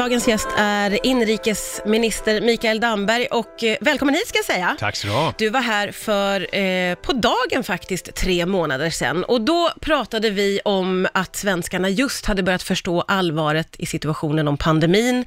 [0.00, 4.76] Dagens gäst är inrikesminister Mikael Damberg och eh, välkommen hit ska jag säga.
[4.78, 5.34] Tack så du ha.
[5.38, 10.60] Du var här för, eh, på dagen faktiskt, tre månader sedan och då pratade vi
[10.64, 15.24] om att svenskarna just hade börjat förstå allvaret i situationen om pandemin.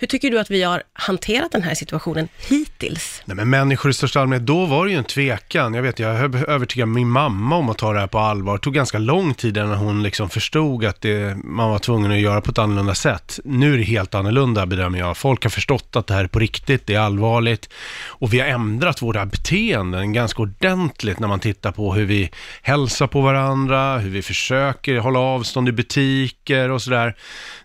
[0.00, 3.22] Hur tycker du att vi har hanterat den här situationen hittills?
[3.24, 5.74] Nej, men människor i största allmänhet, då var det ju en tvekan.
[5.74, 8.56] Jag vet, jag övertygade min mamma om att ta det här på allvar.
[8.56, 12.18] Det tog ganska lång tid innan hon liksom förstod att det, man var tvungen att
[12.18, 13.40] göra på ett annorlunda sätt.
[13.44, 15.16] Nu är det helt annorlunda bedömer jag.
[15.16, 17.68] Folk har förstått att det här är på riktigt, det är allvarligt.
[18.06, 22.30] Och vi har ändrat våra beteenden ganska ordentligt när man tittar på hur vi
[22.62, 27.16] hälsar på varandra, hur vi försöker hålla avstånd i butiker och sådär.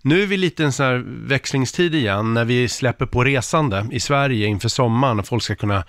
[0.01, 3.87] Nu är vi lite i en sån här växlingstid igen när vi släpper på resande
[3.91, 5.83] i Sverige inför sommaren och folk ska kunna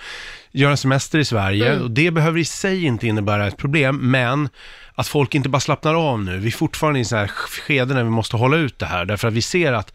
[0.52, 1.72] göra semester i Sverige.
[1.72, 1.82] Mm.
[1.82, 4.48] Och det behöver i sig inte innebära ett problem, men
[4.94, 6.38] att folk inte bara slappnar av nu.
[6.38, 9.28] Vi är fortfarande i så här skede när vi måste hålla ut det här, därför
[9.28, 9.92] att vi ser att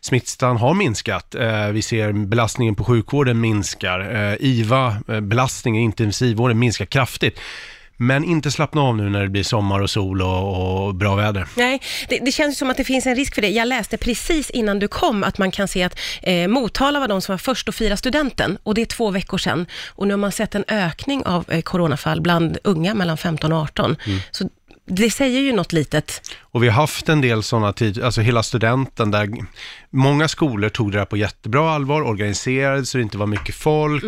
[0.00, 1.34] smittan har minskat.
[1.34, 4.00] Eh, vi ser belastningen på sjukvården minskar.
[4.00, 7.40] Eh, IVA, eh, belastningen i intensivvården minskar kraftigt.
[8.02, 11.46] Men inte slappna av nu när det blir sommar och sol och, och bra väder.
[11.54, 13.48] Nej, det, det känns som att det finns en risk för det.
[13.48, 17.20] Jag läste precis innan du kom att man kan se att eh, Motala var de
[17.20, 19.66] som var först att fira studenten och det är två veckor sedan.
[19.88, 23.58] Och nu har man sett en ökning av eh, coronafall bland unga mellan 15 och
[23.58, 23.96] 18.
[24.30, 24.48] Så
[24.90, 26.22] det säger ju något litet.
[26.40, 29.28] Och vi har haft en del sådana tider, alltså hela studenten där
[29.90, 34.04] många skolor tog det här på jättebra allvar, organiserade så det inte var mycket folk.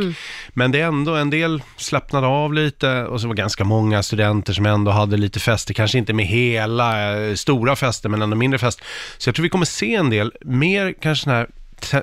[0.53, 4.03] Men det är ändå en del slappnade av lite och så var det ganska många
[4.03, 8.37] studenter som ändå hade lite fester, kanske inte med hela eh, stora fester men ändå
[8.37, 8.81] mindre fest.
[9.19, 11.49] Så jag tror vi kommer se en del, mer kanske sådana här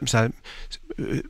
[0.05, 0.31] så här,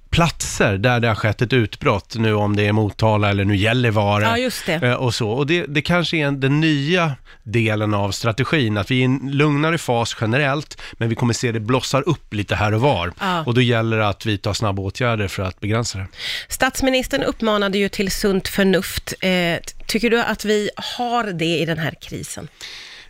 [0.09, 4.23] platser där det har skett ett utbrott, nu om det är Motala eller nu Gällivare.
[4.23, 4.73] Ja, just det.
[4.73, 5.29] Eh, Och så.
[5.29, 7.11] Och det, det kanske är den nya
[7.43, 11.51] delen av strategin, att vi är i en lugnare fas generellt, men vi kommer se
[11.51, 13.13] det blossar upp lite här och var.
[13.19, 13.43] Ja.
[13.43, 16.07] Och då gäller det att vidta snabba åtgärder för att begränsa det.
[16.47, 19.13] Statsministern uppmanade ju till sunt förnuft.
[19.19, 19.29] Eh,
[19.87, 22.47] tycker du att vi har det i den här krisen?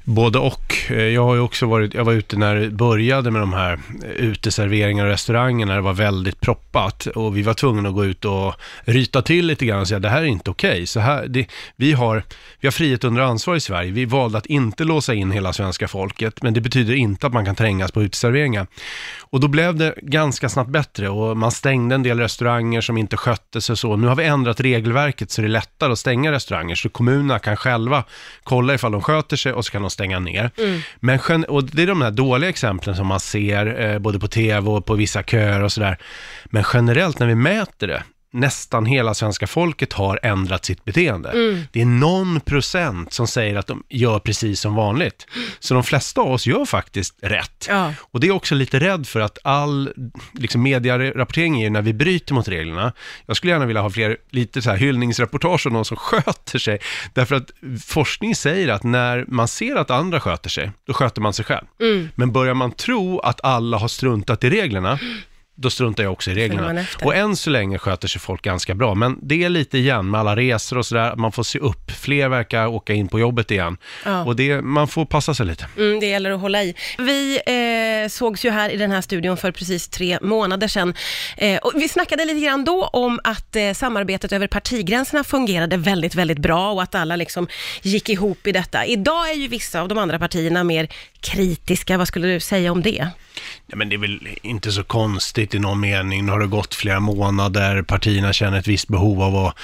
[0.04, 0.76] Både och.
[0.90, 3.80] Eh, jag har ju också varit, jag var ute när det började med de här
[4.04, 8.26] eh, uteserveringarna och restaurangerna, det var väldigt proppat och vi var tvungna att gå ut
[8.26, 10.88] och ryta till lite grann och säga det här är inte okej.
[10.88, 12.24] Så här, det, vi, har,
[12.59, 13.92] vi har frihet under ansvar i Sverige.
[13.92, 17.46] Vi valde att inte låsa in hela svenska folket, men det betyder inte att man
[17.46, 18.68] kan trängas på uteserveringar.
[19.20, 23.18] Och då blev det ganska snabbt bättre och man stängde en del restauranger som inte
[23.18, 23.96] skötte sig så.
[23.96, 27.58] Nu har vi ändrat regelverket så det är lättare att stänga restauranger, så kommunerna kan
[27.58, 28.04] själva
[28.44, 30.52] kolla ifall de sköter sig och så kan de stänga ner.
[31.00, 34.28] Men gen- och det är de här dåliga exemplen som man ser eh, både på
[34.28, 35.98] tv och på vissa köer och sådär.
[36.46, 41.31] Men generellt när vi mäter det, nästan hela svenska folket har ändrat sitt beteende.
[41.72, 45.28] Det är någon procent som säger att de gör precis som vanligt.
[45.59, 47.66] Så de flesta av oss gör faktiskt rätt.
[47.69, 47.94] Ja.
[48.01, 49.94] Och det är också lite rädd för att all
[50.34, 52.94] liksom, medierapportering är ju när vi bryter mot reglerna.
[53.25, 56.79] Jag skulle gärna vilja ha fler lite så här hyllningsreportage om någon som sköter sig.
[57.13, 57.51] Därför att
[57.85, 61.66] forskning säger att när man ser att andra sköter sig, då sköter man sig själv.
[62.16, 65.00] Men börjar man tro att alla har struntat i reglerna,
[65.62, 66.86] då struntar jag också i reglerna.
[67.03, 70.20] Och än så länge sköter sig folk ganska bra, men det är lite igen med
[70.20, 71.92] alla resor och sådär, man får se upp.
[71.92, 73.78] Fler verkar åka in på jobbet igen.
[74.06, 74.24] Ja.
[74.24, 75.66] Och det, man får passa sig lite.
[75.78, 76.75] Mm, det gäller att hålla i.
[76.97, 80.94] Vi eh, sågs ju här i den här studion för precis tre månader sedan.
[81.38, 86.16] Eh, och vi snackade lite grann då om att eh, samarbetet över partigränserna fungerade väldigt,
[86.16, 87.47] väldigt bra och att alla liksom
[87.81, 88.86] gick ihop i detta.
[88.86, 90.88] Idag är ju vissa av de andra partierna mer
[91.22, 91.97] kritiska.
[91.97, 93.07] Vad skulle du säga om det?
[93.68, 96.25] Ja, men det är väl inte så konstigt i någon mening.
[96.25, 99.56] Nu har det gått flera månader, partierna känner ett visst behov av att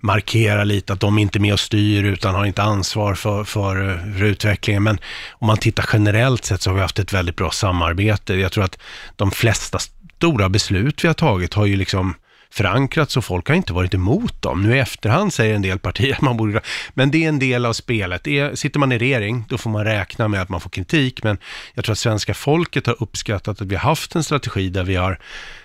[0.00, 3.74] markera lite att de inte är med och styr utan har inte ansvar för, för,
[4.18, 4.82] för utvecklingen.
[4.82, 4.98] Men
[5.30, 8.34] om man tittar generellt sett så har vi haft ett väldigt bra samarbete.
[8.34, 8.78] Jag tror att
[9.16, 9.78] de flesta
[10.16, 12.14] stora beslut vi har tagit har ju liksom
[12.52, 14.62] förankrats och folk har inte varit emot dem.
[14.62, 16.60] Nu i efterhand säger en del partier att man borde...
[16.94, 18.26] Men det är en del av spelet.
[18.26, 21.22] Är, sitter man i regering, då får man räkna med att man får kritik.
[21.22, 21.38] Men
[21.74, 24.96] jag tror att svenska folket har uppskattat att vi har haft en strategi där vi
[24.96, 25.18] har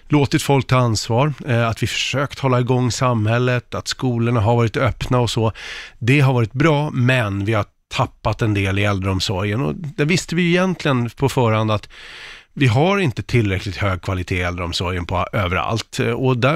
[0.09, 4.77] låtit folk ta ansvar, eh, att vi försökt hålla igång samhället, att skolorna har varit
[4.77, 5.51] öppna och så.
[5.99, 7.65] Det har varit bra, men vi har
[7.95, 9.61] tappat en del i äldreomsorgen.
[9.61, 11.89] Och det visste vi ju egentligen på förhand att
[12.55, 15.99] vi har inte tillräckligt hög kvalitet i äldreomsorgen på överallt.
[16.15, 16.53] Och där,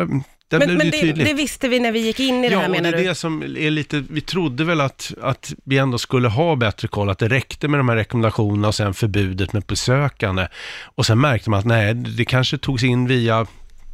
[0.48, 2.60] där Men, men det det, det visste vi när vi gick in i det Ja,
[2.60, 3.10] här och det menar är du?
[3.10, 7.10] det som är lite, vi trodde väl att, att vi ändå skulle ha bättre koll,
[7.10, 10.48] att det räckte med de här rekommendationerna och sen förbudet med besökande.
[10.84, 13.48] Och sen märkte man att nej, det kanske togs in via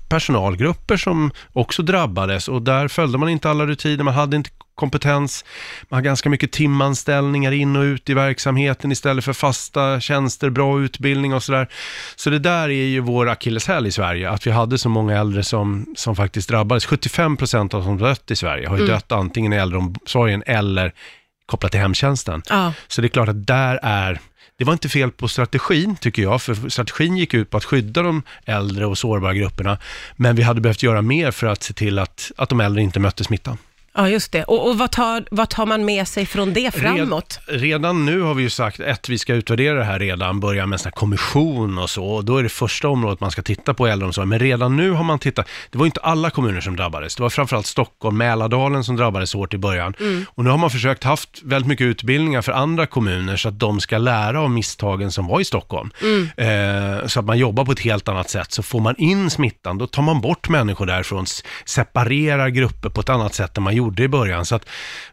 [0.10, 5.45] personalgrupper som också drabbades och där följde man inte alla rutiner, man hade inte kompetens,
[5.89, 10.80] man har ganska mycket timanställningar in och ut i verksamheten istället för fasta tjänster, bra
[10.81, 11.68] utbildning och sådär.
[12.16, 15.44] Så det där är ju vår akilleshäl i Sverige, att vi hade så många äldre
[15.44, 16.86] som, som faktiskt drabbades.
[16.86, 18.94] 75 procent av de som dött i Sverige har ju Mm.
[18.95, 20.94] dött antingen i äldreomsorgen eller
[21.45, 22.42] kopplat till hemtjänsten.
[22.50, 22.74] Ja.
[22.88, 24.19] Så det är klart att där är,
[24.57, 28.01] det var inte fel på strategin tycker jag, för strategin gick ut på att skydda
[28.01, 29.77] de äldre och sårbara grupperna,
[30.16, 33.00] men vi hade behövt göra mer för att se till att, att de äldre inte
[33.00, 33.57] mötte smittan.
[33.98, 34.44] Ja, just det.
[34.44, 37.40] Och, och vad, tar, vad tar man med sig från det framåt?
[37.48, 40.66] Red, redan nu har vi ju sagt att vi ska utvärdera det här redan, börja
[40.66, 43.42] med en sån här kommission och så, och då är det första området man ska
[43.42, 44.30] titta på i äldreomsorgen.
[44.30, 47.30] Men redan nu har man tittat, det var inte alla kommuner som drabbades, det var
[47.30, 49.94] framförallt Stockholm, Mälardalen som drabbades hårt i början.
[50.30, 53.80] Och nu har man försökt haft väldigt mycket utbildningar för andra kommuner så att de
[53.80, 55.92] ska lära av misstagen som var i Stockholm.
[56.38, 58.52] Eh, så att man jobbar på ett helt annat sätt.
[58.52, 61.26] Så får man in smittan, då tar man bort människor därifrån,
[61.66, 64.46] separerar grupper på ett annat sätt än man gjorde gjorde i början.
[64.46, 64.66] Så att,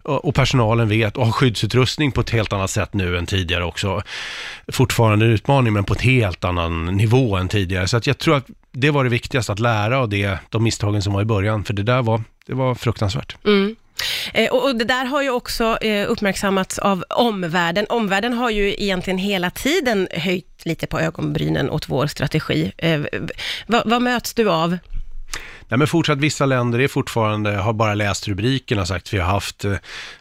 [0.02, 4.02] och personalen vet och har skyddsutrustning på ett helt annat sätt nu än tidigare också.
[4.72, 7.88] Fortfarande en utmaning, men på ett helt annan nivå än tidigare.
[7.88, 11.02] Så att jag tror att det var det viktigaste, att lära av det, de misstagen
[11.02, 11.64] som var i början.
[11.64, 13.36] För det där var, det var fruktansvärt.
[13.44, 13.76] Mm.
[14.34, 17.86] Eh, och, det där har ju också eh, uppmärksammats av omvärlden.
[17.88, 22.72] Omvärlden har ju egentligen hela tiden höjt lite på ögonbrynen åt vår strategi.
[22.78, 23.00] Eh,
[23.66, 24.78] vad, vad möts du av?
[25.72, 29.26] Nej, men fortsatt vissa länder är fortfarande, har bara läst rubrikerna och sagt vi har
[29.26, 29.76] haft eh,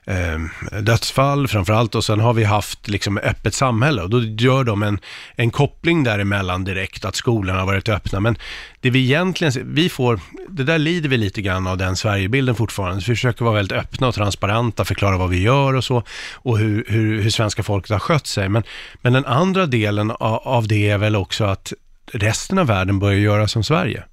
[0.06, 0.50] ehm,
[0.82, 5.00] dödsfall framförallt och sen har vi haft liksom öppet samhälle och då gör de en,
[5.36, 8.20] en koppling däremellan direkt att skolorna har varit öppna.
[8.20, 8.38] Men
[8.80, 10.20] det vi egentligen, vi får,
[10.50, 13.02] det där lider vi lite grann av den Sverigebilden fortfarande.
[13.02, 16.04] Så vi försöker vara väldigt öppna och transparenta, förklara vad vi gör och så
[16.34, 18.50] och hur, hur, hur svenska folket har skött sig.
[18.50, 18.64] Men,
[19.02, 21.74] men den andra delen av, av det är väl också att
[22.14, 24.04] resten av världen börjar göra som Sverige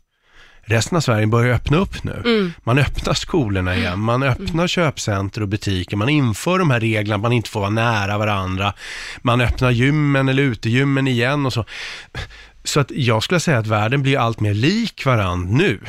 [0.69, 2.53] resten av Sverige börjar öppna upp nu.
[2.65, 7.23] Man öppnar skolorna igen, man öppnar köpcenter och butiker, man inför de här reglerna att
[7.23, 8.73] man inte får vara nära varandra.
[9.23, 11.65] Man öppnar gymmen eller utegymmen igen och så.
[12.69, 15.81] Så att jag skulle säga att världen blir allt mer lik varandra nu.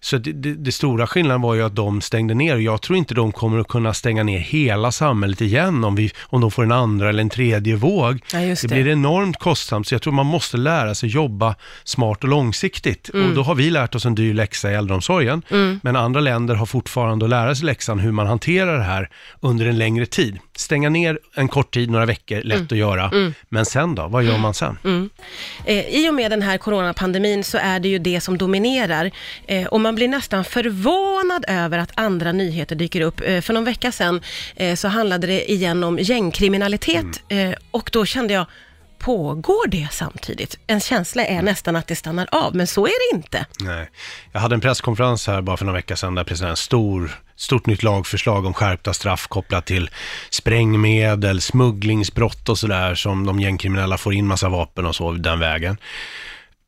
[0.00, 2.56] Så det, det, det stora skillnaden var ju att de stängde ner.
[2.56, 6.40] Jag tror inte de kommer att kunna stänga ner hela samhället igen om, vi, om
[6.40, 8.20] de får en andra eller en tredje våg.
[8.32, 8.68] Ja, det det.
[8.68, 11.54] blir enormt kostsamt, så jag tror man måste lära sig jobba
[11.84, 13.08] smart och långsiktigt.
[13.08, 15.42] Och då har vi lärt oss en dyr läxa i äldreomsorgen,
[15.82, 19.10] men andra länder har fortfarande att lära sig läxan hur man hanterar det här
[19.40, 20.38] under en längre tid.
[20.56, 23.10] Stänga ner en kort tid, några veckor, lätt att göra.
[23.48, 24.78] Men sen då, vad gör man sen?
[25.64, 29.10] Eh, och med den här coronapandemin så är det ju det som dominerar.
[29.46, 33.20] Eh, och man blir nästan förvånad över att andra nyheter dyker upp.
[33.24, 34.20] Eh, för någon vecka sedan
[34.56, 37.22] eh, så handlade det igen om gängkriminalitet.
[37.28, 38.46] Eh, och då kände jag,
[39.04, 40.58] pågår det samtidigt?
[40.66, 43.46] En känsla är nästan att det stannar av, men så är det inte.
[43.60, 43.90] Nej.
[44.32, 47.82] Jag hade en presskonferens här bara för några veckor sedan där presenterade stor, stort nytt
[47.82, 49.90] lagförslag om skärpta straff kopplat till
[50.30, 55.76] sprängmedel, smugglingsbrott och sådär som de gängkriminella får in massa vapen och så den vägen.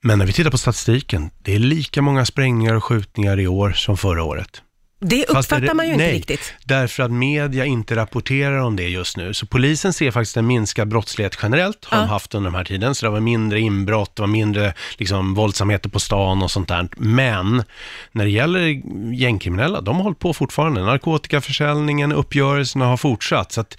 [0.02, 3.72] Men när vi tittar på statistiken, det är lika många sprängningar och skjutningar i år
[3.72, 4.62] som förra året.
[5.00, 6.54] Det uppfattar det- man ju inte nej, riktigt.
[6.64, 9.34] Därför att media inte rapporterar om det just nu.
[9.34, 12.02] Så polisen ser faktiskt en minskad brottslighet generellt, har Ja.
[12.02, 12.94] de haft under den här tiden.
[12.94, 16.88] Så det var mindre inbrott, det var mindre liksom, våldsamheter på stan och sånt där.
[16.96, 17.62] Men
[18.12, 18.60] när det gäller
[19.14, 20.84] gängkriminella, de har hållit på fortfarande.
[20.84, 23.52] Narkotikaförsäljningen, uppgörelserna har fortsatt.
[23.52, 23.78] Så att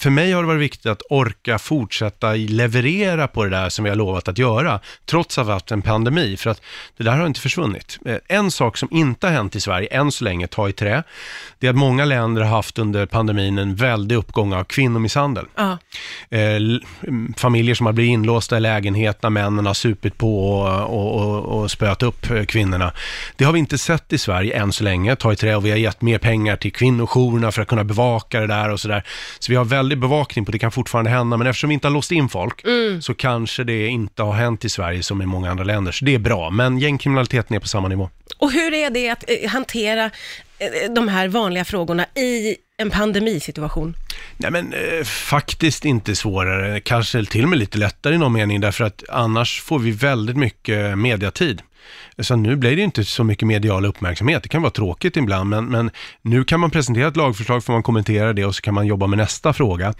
[0.00, 3.88] för mig har det varit viktigt att orka fortsätta leverera på det där som vi
[3.90, 6.62] har lovat att göra, trots att vi har haft en pandemi, för att
[6.96, 7.98] det där har inte försvunnit.
[8.06, 11.02] Eh, En sak som inte har hänt i Sverige än så länge, ta i trä,
[11.58, 15.46] det är att många länder har haft under pandemin en väldig uppgång av kvinnomisshandel.
[15.56, 15.78] Ja.
[16.30, 20.58] Eh, l- mm, familjer som har blivit inlåsta i lägenhet när männen har supit på
[20.60, 22.92] och, och, och, och spöat upp eh, kvinnorna.
[23.36, 25.70] Det har vi inte sett i Sverige än så länge, ta i trä, och vi
[25.70, 29.04] har gett mer pengar till kvinnojourerna för att kunna bevaka det där och sådär.
[29.38, 31.92] Så vi har väldigt bevakning på det, kan fortfarande hända, men eftersom vi inte har
[31.92, 32.62] låst in folk
[33.00, 35.92] så kanske det inte har hänt i Sverige som i många andra länder.
[35.92, 38.10] Så det är bra, men gängkriminaliteten är på samma nivå.
[38.38, 40.04] Och hur är det att eh, hantera
[40.58, 43.96] eh, de här vanliga frågorna i en pandemisituation?
[44.36, 48.60] Nej men eh, faktiskt inte svårare, kanske till och med lite lättare i någon mening,
[48.60, 51.62] därför att annars får vi väldigt mycket mediatid.
[52.20, 55.64] Så nu blir det inte så mycket medial uppmärksamhet, det kan vara tråkigt ibland, men,
[55.64, 55.90] men
[56.22, 59.06] nu kan man presentera ett lagförslag, får man kommentera det och så kan man jobba
[59.06, 59.94] med nästa fråga.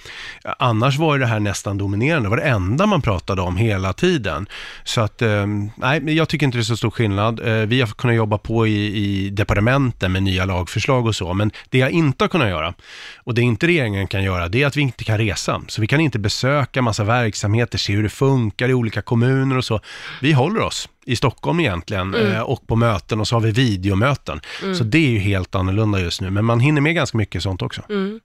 [0.59, 3.93] Annars var ju det här nästan dominerande, det var det enda man pratade om hela
[3.93, 4.47] tiden.
[4.85, 7.41] Så att, eh, nej, jag tycker inte det är så stor skillnad.
[7.41, 11.51] Eh, vi har kunnat jobba på i, i departementen med nya lagförslag och så, men
[11.69, 12.75] det jag inte har kunnat göra.
[13.17, 15.63] Och det inte regeringen kan göra, det är att vi inte kan resa.
[15.69, 19.65] Så vi kan inte besöka massa verksamheter, se hur det funkar i olika kommuner och
[19.65, 19.81] så.
[20.21, 22.33] Vi håller oss i Stockholm egentligen Mm.
[22.33, 24.41] eh, och på möten och så har vi videomöten.
[24.79, 27.63] Så det är ju helt annorlunda just nu, men man hinner med ganska mycket sånt
[27.63, 27.83] också.
[27.89, 28.21] Mm.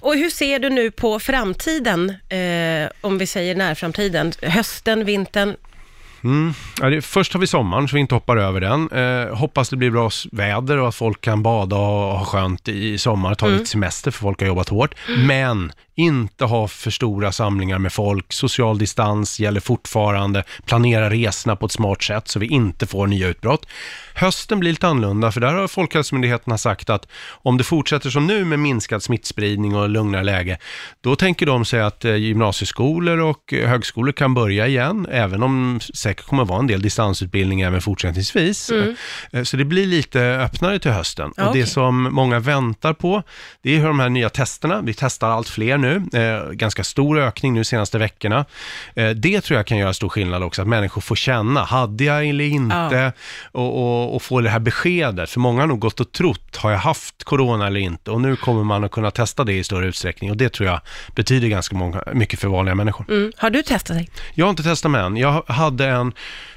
[0.00, 4.32] Och hur ser du nu på framtiden, eh, om vi säger närframtiden?
[4.42, 5.56] Hösten, vintern?
[6.24, 6.54] Mm.
[6.80, 8.90] Ja, först har vi sommaren, så vi inte hoppar över den.
[8.90, 12.98] Eh, hoppas det blir bra väder och att folk kan bada och ha skönt i
[12.98, 14.94] sommar, ta lite semester för folk har jobbat hårt.
[15.26, 21.66] Men inte ha för stora samlingar med folk, social distans gäller fortfarande, planera resorna på
[21.66, 23.66] ett smart sätt så vi inte får nya utbrott.
[24.14, 28.44] Hösten blir lite annorlunda, för där har Folkhälsomyndigheten sagt att om det fortsätter som nu
[28.44, 30.58] med minskad smittspridning och lugnare läge,
[31.00, 35.80] då tänker de sig att eh, gymnasieskolor och eh, högskolor kan börja igen, även om
[36.14, 38.70] säkert kommer att vara en del distansutbildning även fortsättningsvis.
[39.32, 41.32] Eh, Så det blir lite öppnare till hösten.
[41.36, 41.72] Ja, och det okej.
[41.72, 43.22] som många väntar på,
[43.62, 47.18] det är hur de här nya testerna, vi testar allt fler nu, eh, ganska stor
[47.18, 48.44] ökning nu senaste veckorna.
[48.94, 52.28] Eh, det tror jag kan göra stor skillnad också, att människor får känna, hade jag
[52.28, 53.12] eller inte?
[53.52, 56.70] Och, och, och få det här beskedet, för många har nog gått och trott, har
[56.70, 58.10] jag haft corona eller inte?
[58.10, 60.80] Och nu kommer man att kunna testa det i större utsträckning och det tror jag
[61.14, 63.04] betyder ganska många, mycket för vanliga människor.
[63.08, 63.32] Mm.
[63.36, 64.10] Har du testat dig?
[64.34, 65.16] Jag har inte testat mig än.
[65.16, 66.03] Jag hade en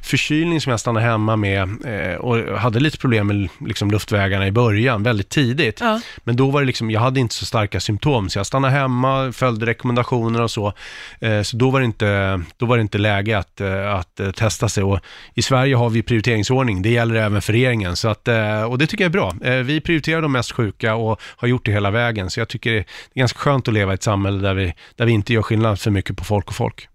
[0.01, 4.51] förkylning som jag stannade hemma med eh, och hade lite problem med liksom, luftvägarna i
[4.51, 5.79] början, väldigt tidigt.
[5.79, 6.01] Ja.
[6.23, 9.31] Men då var det liksom, jag hade inte så starka symptom, så jag stannade hemma,
[9.31, 10.73] följde rekommendationer och så.
[11.19, 14.69] Eh, så då var det inte, då var det inte läge att, eh, att testa
[14.69, 14.83] sig.
[14.83, 14.99] Och
[15.33, 17.95] I Sverige har vi prioriteringsordning, det gäller även för regeringen.
[17.95, 18.27] Så att,
[18.69, 19.33] och det tycker jag är bra.
[19.63, 22.29] Vi prioriterar de mest sjuka och har gjort det hela vägen.
[22.29, 22.79] Så jag tycker det
[23.13, 25.79] är ganska skönt att leva i ett samhälle där vi, där vi inte gör skillnad
[25.79, 26.87] för mycket på folk och folk.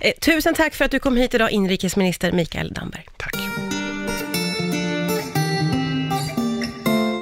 [0.00, 3.06] Eh, tusen tack för att du kom hit idag, inrikesminister Mikael Damberg.
[3.16, 3.51] Tack.